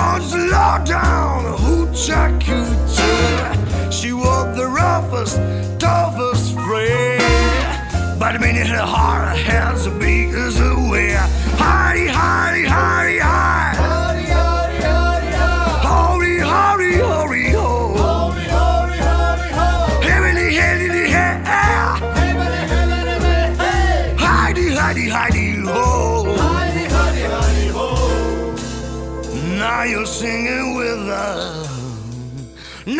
was 0.00 0.34
low 0.34 0.76
down, 0.84 1.58
hoocha 1.62 2.22
coocha. 2.40 3.92
She 3.92 4.12
was 4.12 4.56
the 4.56 4.66
roughest, 4.66 5.36
toughest 5.78 6.54
friend. 6.54 8.18
But 8.18 8.34
I 8.36 8.38
mean, 8.38 8.56
her 8.56 8.86
heart 8.96 9.36
has 9.36 9.86
a 9.86 9.90
big 9.90 10.28
as 10.34 10.58
a 10.60 10.74
way. 10.90 11.10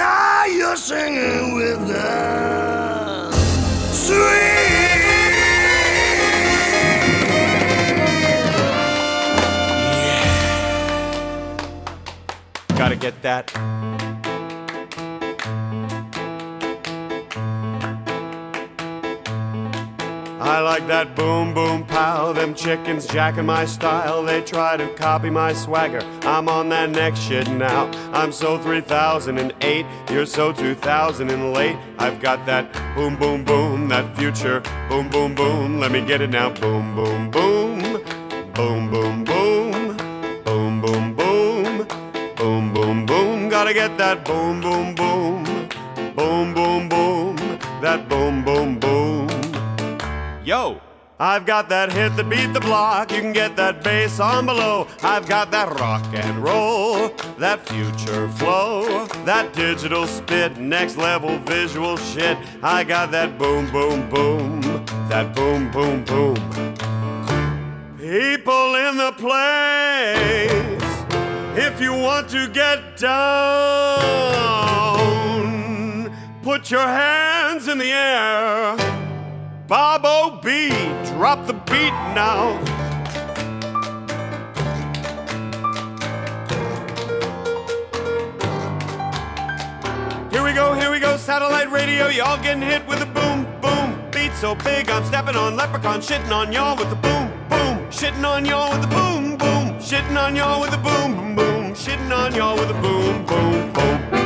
Now 0.00 0.46
you're 0.46 0.76
singing 0.76 1.54
with 1.56 1.90
us. 1.90 3.34
Sweet. 4.06 4.38
Gotta 12.78 12.96
get 12.96 13.20
that. 13.20 13.52
I 20.50 20.58
like 20.58 20.88
that 20.88 21.14
boom 21.14 21.54
boom 21.54 21.84
pow. 21.86 22.32
Them 22.32 22.56
chickens 22.56 23.06
jacking 23.06 23.46
my 23.46 23.64
style. 23.66 24.24
They 24.24 24.42
try 24.42 24.76
to 24.76 24.88
copy 24.94 25.30
my 25.30 25.52
swagger. 25.52 26.00
I'm 26.22 26.48
on 26.48 26.68
that 26.70 26.90
next 26.90 27.20
shit 27.20 27.48
now. 27.52 27.88
I'm 28.12 28.32
so 28.32 28.58
3008. 28.58 29.86
You're 30.10 30.26
so 30.26 30.52
2000 30.52 31.30
and 31.30 31.52
late. 31.52 31.76
I've 32.00 32.20
got 32.20 32.44
that 32.46 32.64
boom 32.96 33.14
boom 33.16 33.44
boom. 33.44 33.86
That 33.86 34.18
future 34.18 34.60
boom 34.88 35.08
boom 35.08 35.36
boom. 35.36 35.78
Let 35.78 35.92
me 35.92 36.04
get 36.04 36.20
it 36.20 36.30
now. 36.30 36.50
Boom 36.50 36.96
boom 36.96 37.30
boom. 37.30 38.02
Boom 38.52 38.90
boom 38.90 39.22
boom. 39.22 39.96
Boom 40.44 40.80
boom 40.80 41.14
boom. 41.14 41.86
Boom 42.34 42.74
boom 42.74 43.06
boom. 43.06 43.48
Gotta 43.48 43.72
get 43.72 43.96
that 43.98 44.24
boom 44.24 44.60
boom 44.60 44.96
boom. 44.96 45.44
Boom 46.16 46.54
boom 46.54 46.88
boom. 46.88 47.36
That 47.80 48.08
boom 48.08 48.44
boom 48.44 48.80
boom. 48.80 49.29
Yo! 50.50 50.82
I've 51.20 51.46
got 51.46 51.68
that 51.68 51.92
hit 51.92 52.16
that 52.16 52.28
beat 52.28 52.52
the 52.52 52.58
block. 52.58 53.12
You 53.12 53.20
can 53.20 53.32
get 53.32 53.54
that 53.54 53.84
bass 53.84 54.18
on 54.18 54.46
below. 54.46 54.88
I've 55.00 55.28
got 55.28 55.52
that 55.52 55.78
rock 55.78 56.04
and 56.12 56.42
roll, 56.42 57.10
that 57.38 57.68
future 57.68 58.28
flow, 58.30 59.06
that 59.26 59.52
digital 59.52 60.08
spit, 60.08 60.56
next 60.56 60.96
level 60.96 61.38
visual 61.38 61.96
shit. 61.96 62.36
I 62.64 62.82
got 62.82 63.12
that 63.12 63.38
boom, 63.38 63.70
boom, 63.70 64.10
boom, 64.10 64.60
that 65.08 65.36
boom, 65.36 65.70
boom, 65.70 66.02
boom. 66.04 66.34
People 67.96 68.74
in 68.74 68.96
the 68.96 69.12
place, 69.18 70.82
if 71.56 71.80
you 71.80 71.92
want 71.92 72.28
to 72.30 72.48
get 72.48 72.96
down, 72.96 73.20
put 76.42 76.72
your 76.72 76.88
hands 76.88 77.68
in 77.68 77.78
the 77.78 77.92
air. 77.92 78.99
Bob 79.70 80.00
O.B., 80.04 80.70
drop 81.14 81.46
the 81.46 81.52
beat 81.52 81.94
now. 82.12 82.58
Here 90.32 90.42
we 90.42 90.52
go, 90.54 90.74
here 90.74 90.90
we 90.90 90.98
go, 90.98 91.16
satellite 91.16 91.70
radio. 91.70 92.08
Y'all 92.08 92.42
getting 92.42 92.62
hit 92.62 92.84
with 92.88 93.00
a 93.00 93.06
boom, 93.06 93.46
boom. 93.60 94.10
Beat 94.10 94.32
so 94.32 94.56
big, 94.56 94.90
I'm 94.90 95.04
stepping 95.04 95.36
on 95.36 95.54
leprechaun, 95.54 96.00
shitting 96.00 96.32
on 96.32 96.52
y'all 96.52 96.76
with 96.76 96.90
the 96.90 96.96
boom, 96.96 97.30
boom. 97.48 97.78
Shitting 97.92 98.28
on 98.28 98.44
y'all 98.44 98.72
with 98.72 98.80
the 98.80 98.88
boom, 98.88 99.36
boom. 99.36 99.78
Shitting 99.78 100.20
on 100.20 100.34
y'all 100.34 100.60
with 100.60 100.72
the 100.72 100.78
boom, 100.78 101.14
boom, 101.14 101.36
boom. 101.36 101.74
Shitting 101.74 102.10
on 102.10 102.34
y'all 102.34 102.56
with 102.56 102.66
the 102.66 102.74
boom, 102.74 103.24
boom, 103.24 103.72
boom. 103.72 104.19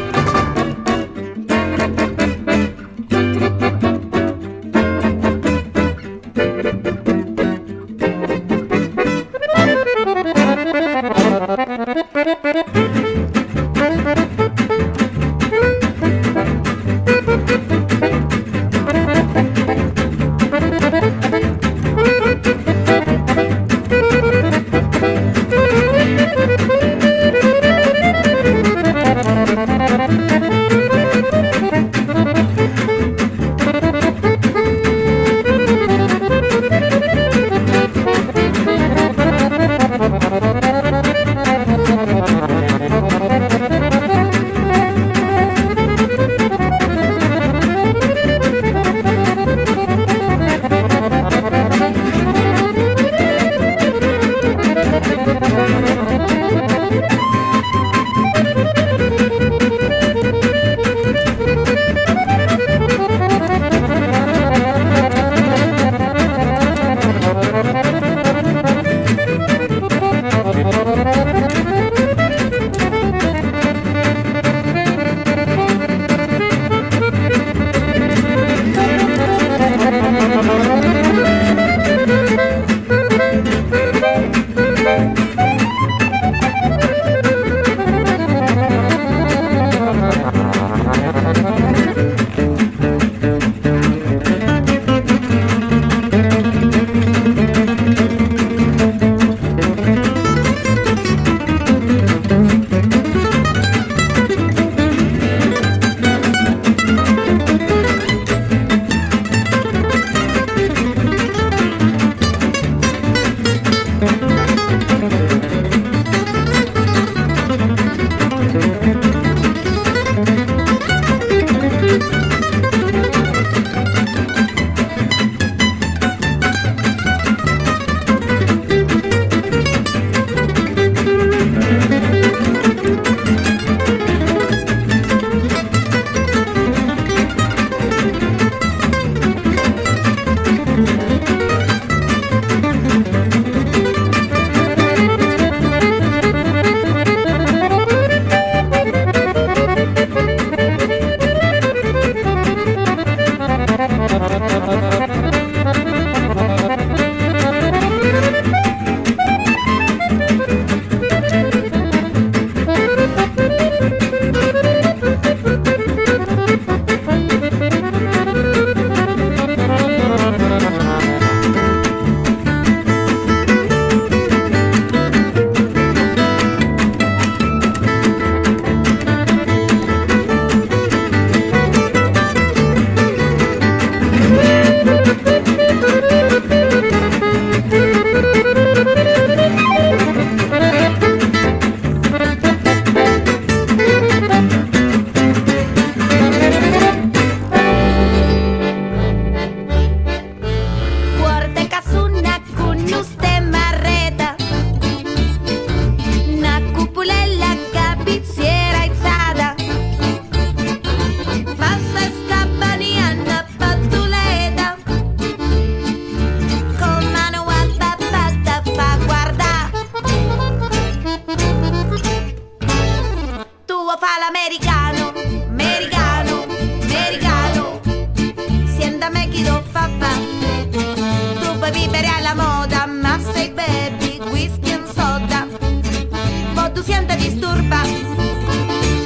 turba, 237.54 237.82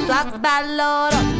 tu 0.07 0.11
a 0.11 0.23
balloro. 0.41 1.38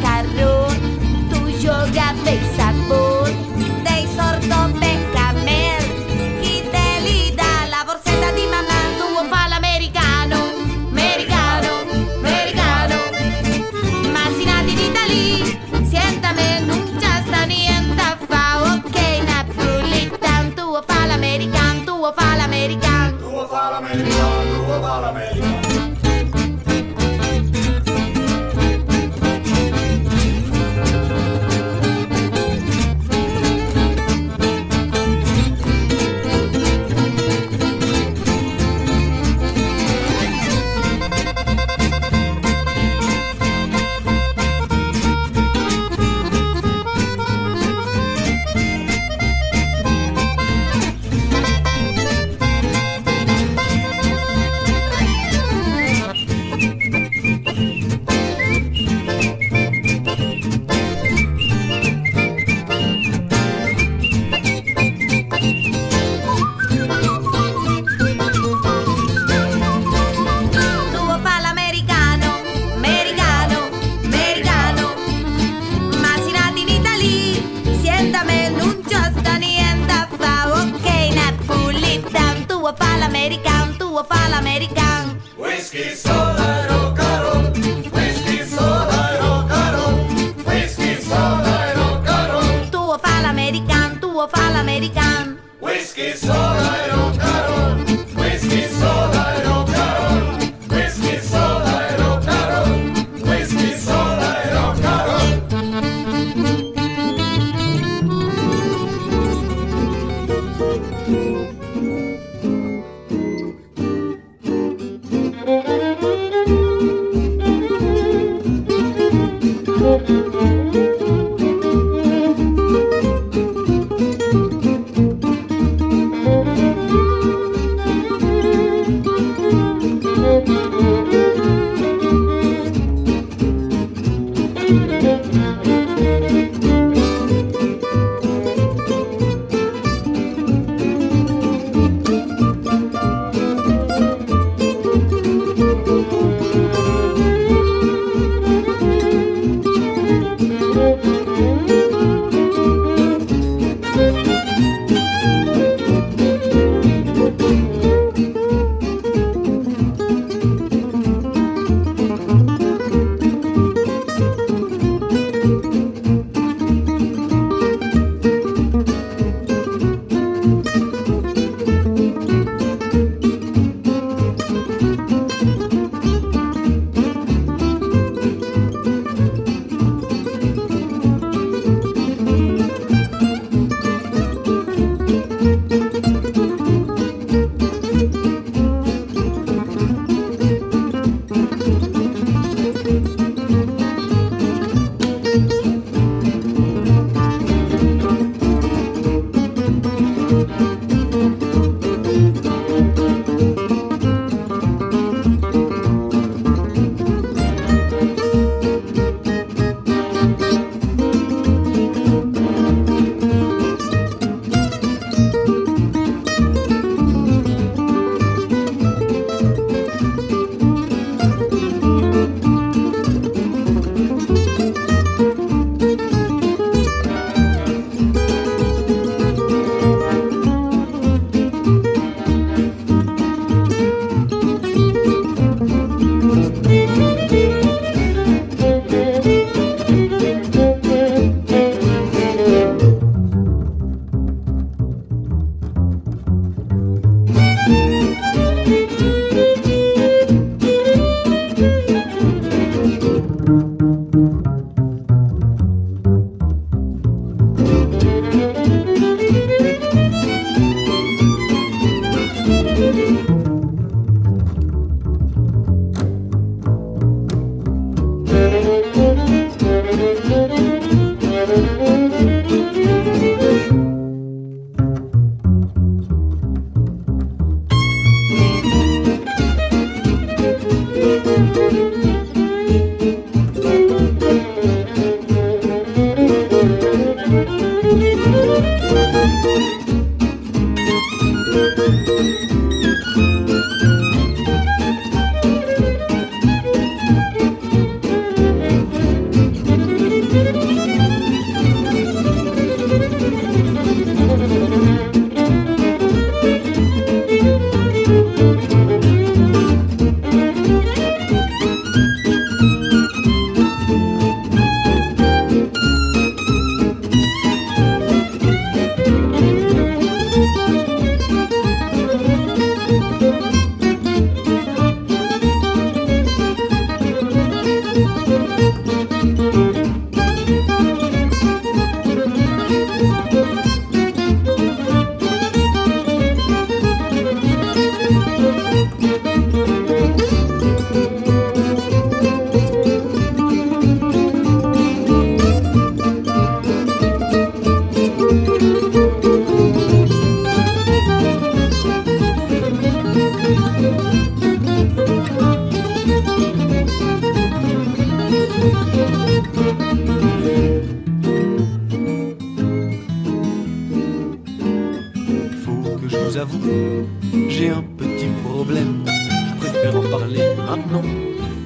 Préfère 369.80 369.96
en 370.00 370.02
parler 370.18 370.42
maintenant, 370.66 371.02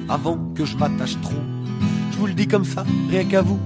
avant 0.09 0.37
que 0.55 0.65
je 0.65 0.75
m'attache 0.77 1.19
trop. 1.21 1.33
Je 2.11 2.17
vous 2.17 2.27
le 2.27 2.33
dis 2.33 2.47
comme 2.47 2.65
ça, 2.65 2.83
rien 3.09 3.25
qu'à 3.25 3.41
vous. 3.41 3.59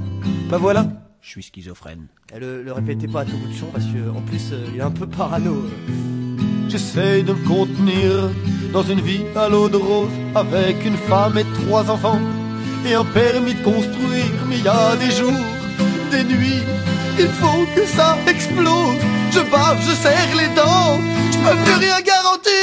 Bah 0.50 0.58
voilà, 0.60 0.88
je 1.22 1.30
suis 1.30 1.44
schizophrène. 1.44 2.08
Eh, 2.36 2.40
Le, 2.40 2.64
le 2.64 2.72
répétez 2.74 3.08
pas 3.08 3.22
à 3.22 3.26
tout 3.26 3.38
bout 3.38 3.48
de 3.48 3.54
champ 3.54 3.68
parce 3.72 3.86
que 3.86 4.10
en 4.10 4.22
plus 4.22 4.50
euh, 4.52 4.66
il 4.74 4.80
est 4.80 4.84
un 4.84 4.92
peu 4.92 5.08
parano. 5.08 5.52
euh. 5.52 5.94
J'essaye 6.70 7.24
de 7.24 7.34
me 7.34 7.48
contenir 7.48 8.30
dans 8.74 8.84
une 8.84 9.02
vie 9.02 9.22
à 9.36 9.50
l'eau 9.50 9.70
de 9.70 9.78
rose 9.78 10.10
avec 10.36 10.86
une 10.86 10.98
femme 10.98 11.38
et 11.38 11.46
trois 11.64 11.90
enfants 11.90 12.20
et 12.88 12.94
un 12.94 13.06
permis 13.06 13.54
de 13.56 13.64
construire. 13.64 14.26
Mais 14.48 14.58
il 14.58 14.64
y 14.66 14.68
a 14.68 14.96
des 14.96 15.12
jours, 15.12 15.46
des 16.12 16.24
nuits, 16.24 16.64
il 17.20 17.28
faut 17.28 17.66
que 17.76 17.86
ça 17.86 18.18
explose. 18.28 18.98
Je 19.32 19.40
bave, 19.52 19.80
je 19.88 19.94
serre 19.94 20.36
les 20.38 20.50
dents, 20.56 21.00
je 21.46 21.64
plus 21.64 21.80
rien 21.80 22.02
garantir. 22.02 22.54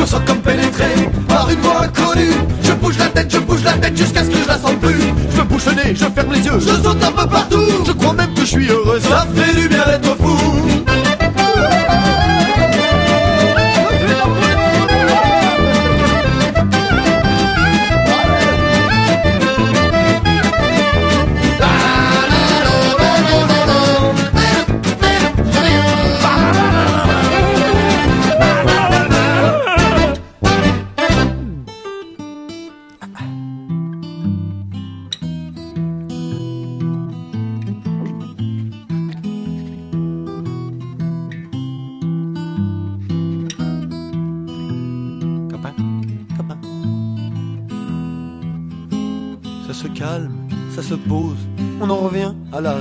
Me 0.00 0.06
sens 0.06 0.20
comme 0.26 0.38
pénétré 0.38 0.84
par 1.28 1.50
une 1.50 1.60
voix 1.60 1.82
inconnue. 1.82 2.32
Je 2.62 2.72
bouge 2.72 2.98
la 2.98 3.06
tête, 3.06 3.30
je 3.32 3.38
bouge 3.38 3.64
la 3.64 3.72
tête 3.72 3.96
jusqu'à 3.96 4.24
ce 4.24 4.30
que 4.30 4.38
je 4.42 4.48
la 4.48 4.58
sente 4.58 4.80
plus. 4.80 5.12
Je 5.36 5.42
bouge 5.42 5.66
le 5.66 5.72
nez, 5.72 5.94
je 5.94 6.04
ferme 6.06 6.32
les 6.32 6.40
yeux, 6.40 6.58
je 6.58 6.82
saute 6.82 7.02
un 7.04 7.12
peu 7.12 7.26
partout. 7.28 7.84
Je 7.86 7.92
crois 7.92 8.12
même 8.14 8.32
que 8.34 8.40
je 8.40 8.46
suis 8.46 8.68
heureux, 8.68 9.00
ça 9.00 9.26
fait 9.34 9.54
du 9.54 9.68
bien 9.68 9.84
d'être 9.86 10.16
fou 10.16 10.81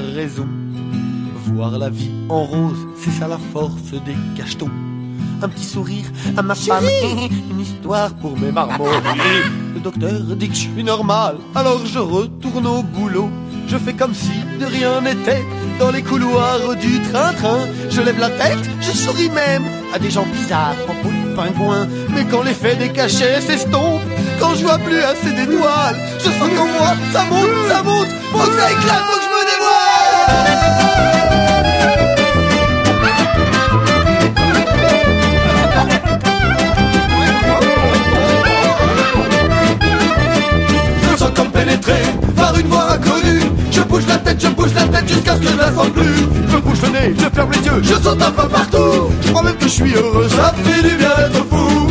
raison. 0.01 0.47
Voir 1.45 1.77
la 1.77 1.89
vie 1.89 2.11
en 2.29 2.43
rose, 2.43 2.87
c'est 2.97 3.11
ça 3.11 3.27
la 3.27 3.37
force 3.53 3.91
des 4.05 4.15
cachetons. 4.35 4.69
Un 5.41 5.49
petit 5.49 5.65
sourire 5.65 6.05
à 6.37 6.41
ma 6.41 6.55
femme, 6.55 6.85
une 7.51 7.59
histoire 7.59 8.13
pour 8.15 8.37
mes 8.37 8.51
marmots. 8.51 8.85
Le 9.73 9.79
docteur 9.79 10.21
dit 10.35 10.49
que 10.49 10.55
je 10.55 10.59
suis 10.59 10.83
normal, 10.83 11.37
alors 11.55 11.85
je 11.85 11.99
retourne 11.99 12.67
au 12.67 12.83
boulot. 12.83 13.29
Je 13.67 13.77
fais 13.77 13.93
comme 13.93 14.13
si 14.13 14.31
de 14.59 14.65
rien 14.65 15.01
n'était 15.01 15.43
dans 15.79 15.91
les 15.91 16.03
couloirs 16.03 16.75
du 16.75 17.01
train-train. 17.01 17.67
Je 17.89 18.01
lève 18.01 18.19
la 18.19 18.29
tête, 18.29 18.69
je 18.81 18.91
souris 18.91 19.29
même 19.29 19.63
à 19.93 19.99
des 19.99 20.11
gens 20.11 20.25
bizarres, 20.25 20.75
en 20.89 21.35
pingouin. 21.35 21.87
Mais 22.13 22.25
quand 22.29 22.43
l'effet 22.43 22.75
des 22.75 22.89
cachets 22.89 23.41
s'estompe, 23.41 24.01
quand 24.39 24.55
je 24.55 24.63
vois 24.63 24.77
plus 24.77 24.99
assez 24.99 25.31
d'étoiles, 25.31 25.97
je 26.19 26.29
sens 26.29 26.49
qu'en 26.55 26.65
moi 26.65 26.95
ça 27.13 27.25
monte, 27.25 27.69
ça 27.69 27.83
monte, 27.83 28.07
faut 28.31 28.49
que 28.49 28.57
ça 28.59 28.71
éclate, 28.71 29.03
faut 29.07 29.19
que 29.19 29.25
je 29.25 29.30
jusqu'à 45.07 45.35
ce 45.35 45.41
que 45.41 45.47
je 45.47 45.57
la 45.57 45.71
sente 45.71 45.93
plus. 45.93 46.27
Je 46.49 46.57
bouge 46.57 46.81
le 46.83 46.89
nez, 46.89 47.15
je 47.17 47.35
ferme 47.35 47.51
les 47.51 47.65
yeux, 47.65 47.81
je 47.83 47.93
saute 47.93 48.21
un 48.21 48.31
peu 48.31 48.47
partout. 48.47 49.11
Je 49.21 49.29
crois 49.29 49.43
même 49.43 49.55
que 49.55 49.63
je 49.63 49.69
suis 49.69 49.93
heureux, 49.93 50.27
ça 50.29 50.53
fait 50.63 50.81
du 50.81 50.95
bien 50.95 51.09
d'être 51.17 51.45
fou 51.49 51.87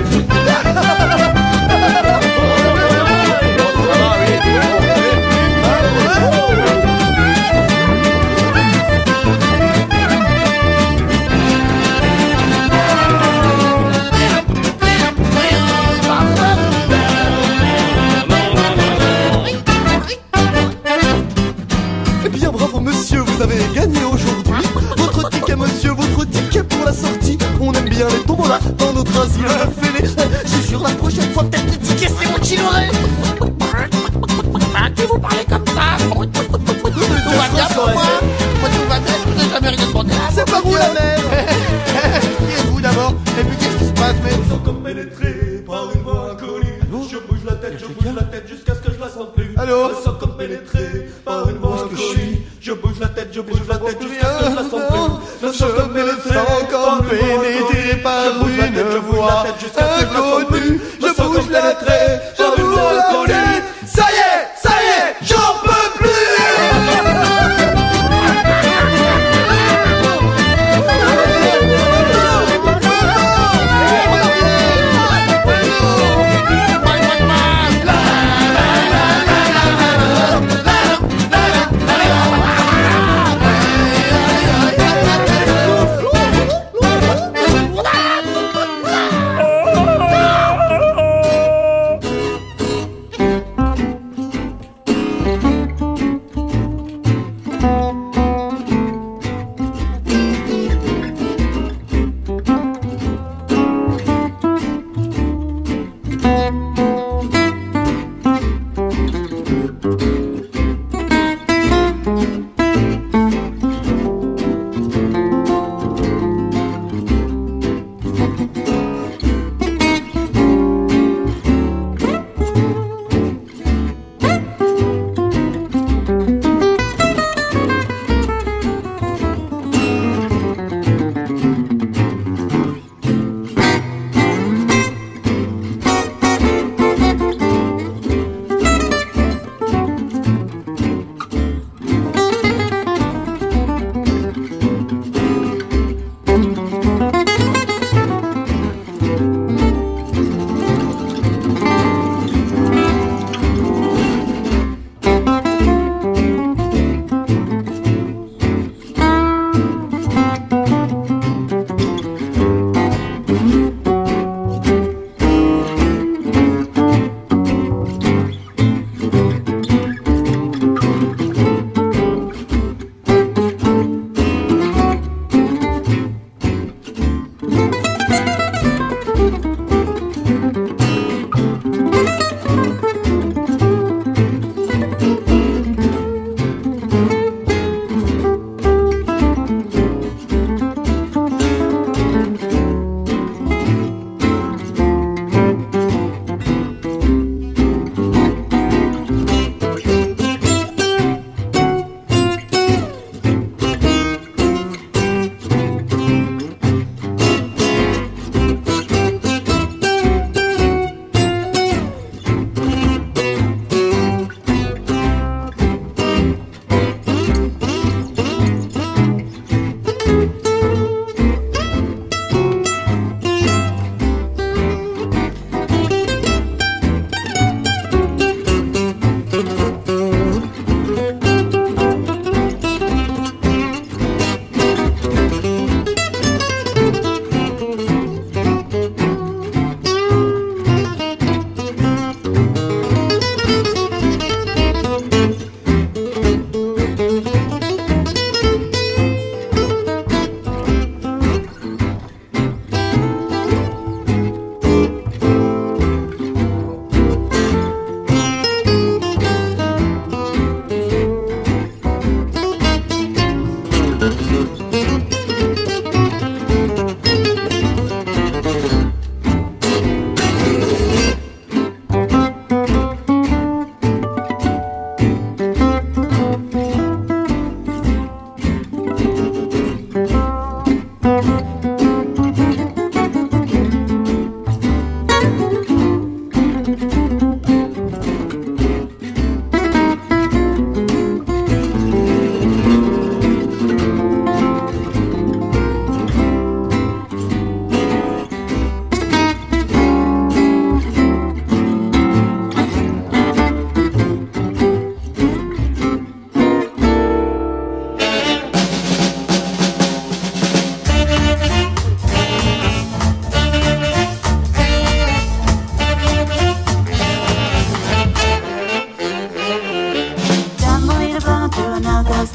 se 44.51 44.57
passe 44.57 44.57
mais 44.57 44.57
Ils 44.57 44.57
sont 44.57 44.59
comme 44.59 44.83
pénétrés 44.83 45.65
par 45.67 45.91
une 45.95 46.03
voix 46.03 46.33
inconnue. 46.33 46.81
Je 47.11 47.19
bouge 47.19 47.45
la 47.45 47.55
tête, 47.55 47.79
je 47.79 47.87
bouge 47.87 48.15
la 48.15 48.23
tête 48.25 48.49
jusqu'à 48.49 48.75
ce 48.75 48.81
que 48.81 48.93
je 48.93 49.01
la 49.01 49.09
sente 49.09 49.35
plus. 49.35 49.55
Ils 49.55 50.05
sont 50.05 50.15
comme 50.15 50.37
pénétrés 50.37 51.09
par 51.25 51.49
une 51.49 51.57
voix 51.59 51.85
inconnue. 51.85 52.41
Je 52.61 52.73
bouge 52.73 52.99
la 53.01 53.09
tête, 53.09 53.29
je 53.33 53.41
bouge 53.41 53.67
la 53.69 53.79
tête 53.79 53.99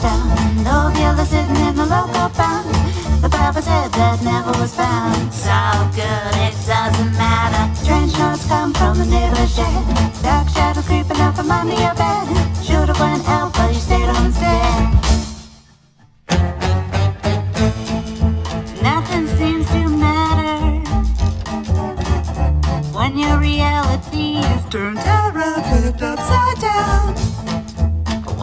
No 0.04 0.92
dealer 0.94 1.26
sitting 1.26 1.56
in 1.68 1.76
the 1.76 1.86
local 1.86 2.30
pound. 2.30 2.68
The 3.22 3.30
Bible 3.30 3.62
said 3.62 3.92
that 3.94 4.22
never 4.24 4.52
was 4.60 4.76
found. 4.76 5.34
So 5.34 5.56
good, 5.96 6.36
it 6.36 6.56
doesn't 6.68 7.14
matter. 7.18 7.76
Strange 7.76 8.18
notes 8.18 8.46
come 8.48 8.74
from 8.74 8.98
the 8.98 9.06
neighbor's 9.06 9.56
shed. 9.56 10.22
Dark 10.22 10.50
shadows 10.50 10.86
creeping 10.86 11.20
up 11.22 11.36
from 11.36 11.50
under 11.50 11.76
your 11.76 11.96
bed. 11.96 12.28
Should've 12.64 13.00
went 13.00 13.28
out. 13.30 13.55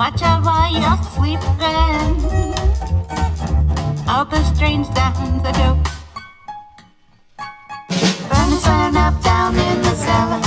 Watch 0.02 0.20
sleep 1.14 1.38
sleeping. 1.38 2.18
All 4.08 4.24
the 4.24 4.42
strange 4.52 4.86
sounds 4.86 5.44
I 5.46 5.52
do. 5.52 5.68
Up 8.96 9.22
down 9.22 9.54
in 9.54 9.80
the 9.80 9.94
cellar. 9.94 10.40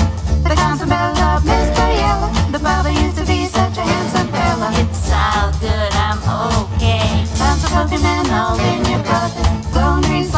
The 0.44 0.56
of 1.32 1.44
Mr. 1.44 1.86
Yellow. 2.02 2.32
The 2.52 2.60
used 2.92 3.16
to 3.16 3.26
be 3.26 3.46
such 3.46 3.78
a 3.78 3.84
handsome 3.92 4.28
fella. 4.28 4.72
It's 4.74 5.10
all 5.10 5.52
good, 5.64 5.94
I'm 6.04 6.20
okay. 6.52 7.24
Bounce 7.40 7.64
a 7.64 7.70
all 8.34 8.60
in 8.60 8.84
your 8.92 9.04
pocket. 9.04 9.48
Lone 9.74 10.04
trees 10.04 10.34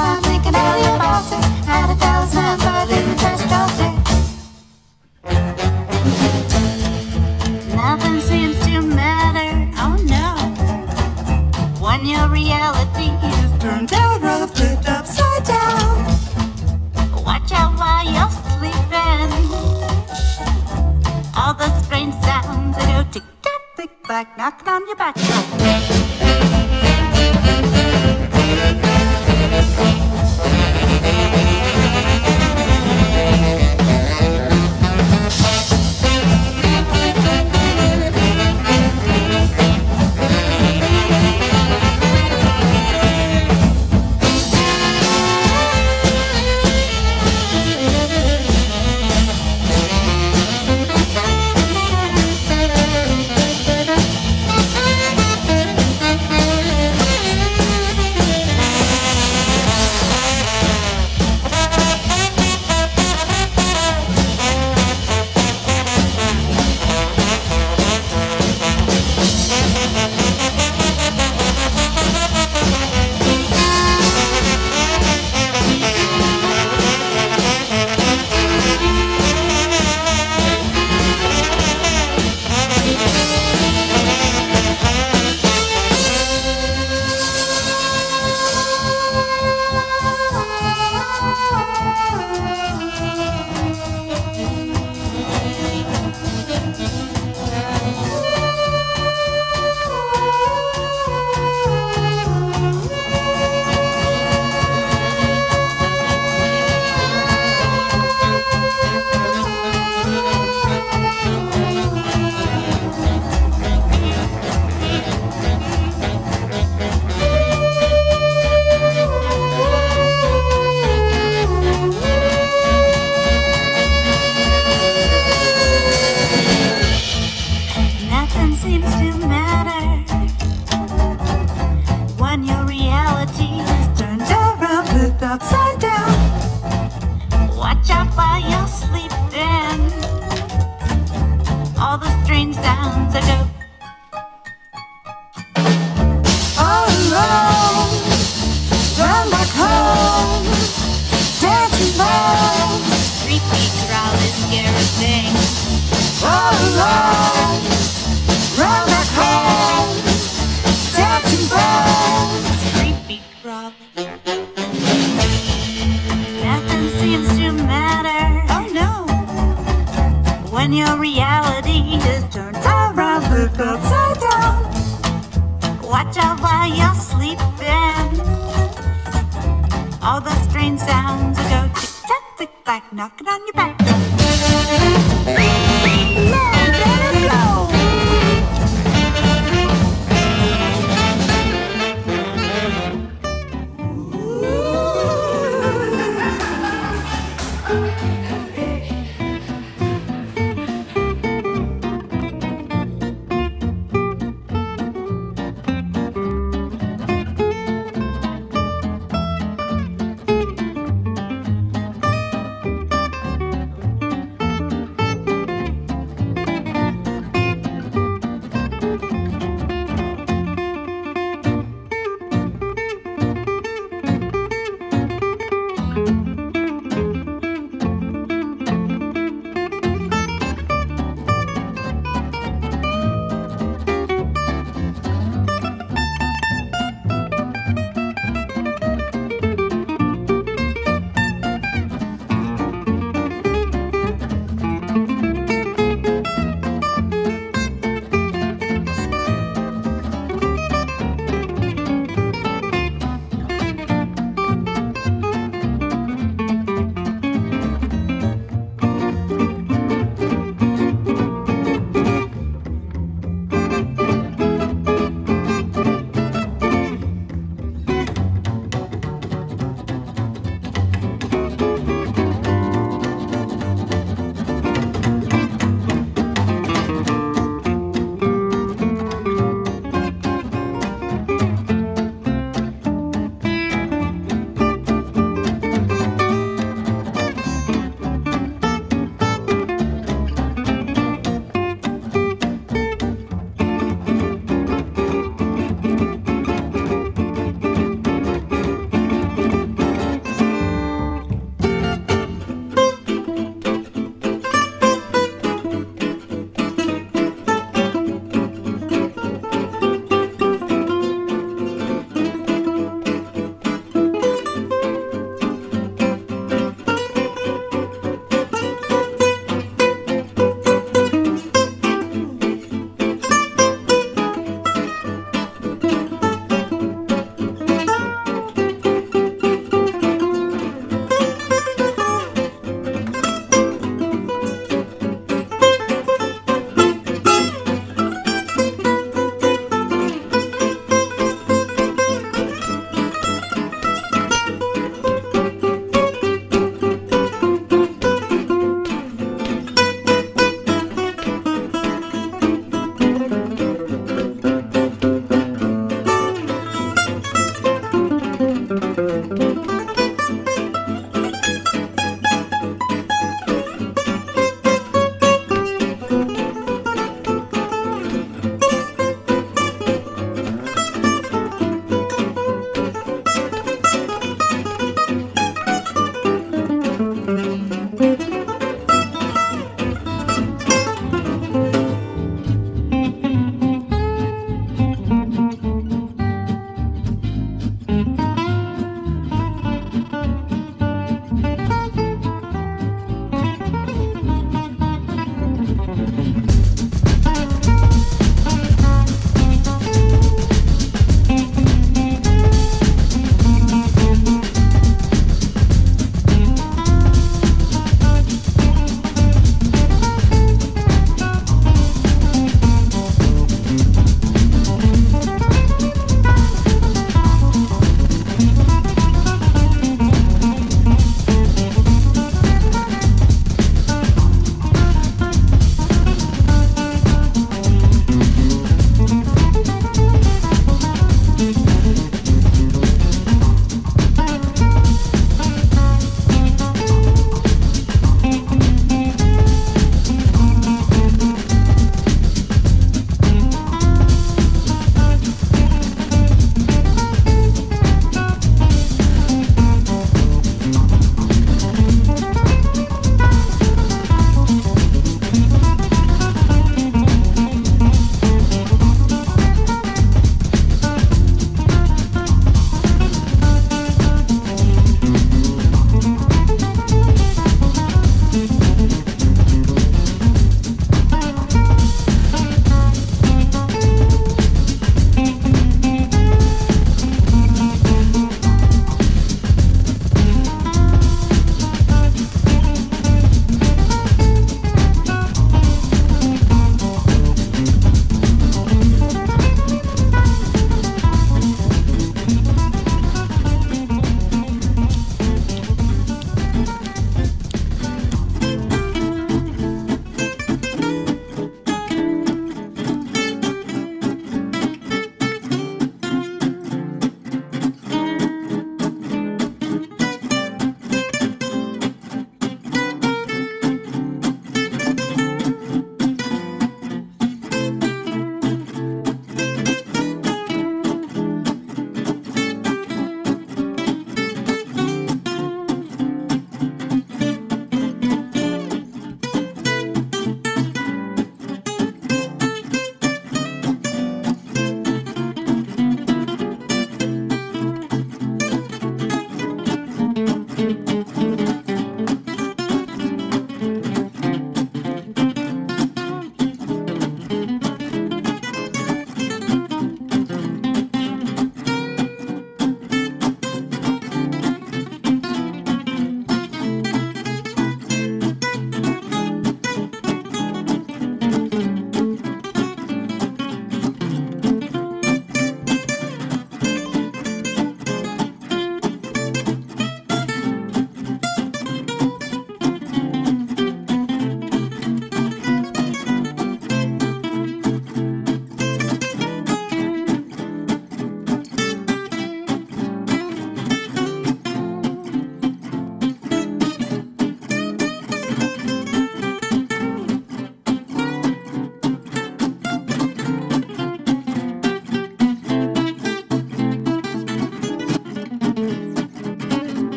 back 24.08 24.38
knocking 24.38 24.68
on 24.70 24.88
your 24.88 24.96
back 24.96 25.16
door. 25.16 26.57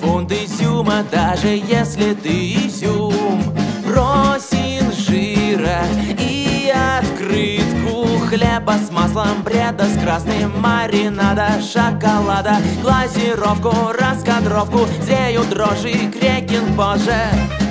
фунт 0.00 0.32
изюма, 0.32 1.04
даже 1.10 1.48
если 1.48 2.14
ты 2.14 2.52
изюм. 2.66 3.42
Просин 3.84 4.92
жира 4.92 5.82
и 6.18 6.72
открытку 6.98 8.06
Хлеба 8.28 8.74
с 8.84 8.90
маслом 8.90 9.42
бреда, 9.44 9.84
с 9.84 10.02
красным 10.02 10.60
маринада 10.60 11.48
Шоколада, 11.62 12.56
глазировку, 12.82 13.92
раскадровку 13.92 14.86
Зреют 15.02 15.48
дрожжи, 15.48 16.10
крекин, 16.10 16.74
боже. 16.74 17.65